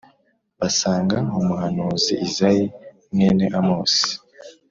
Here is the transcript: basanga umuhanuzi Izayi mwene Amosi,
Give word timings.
basanga 0.59 1.17
umuhanuzi 1.39 2.13
Izayi 2.25 2.63
mwene 3.13 3.45
Amosi, 3.59 4.09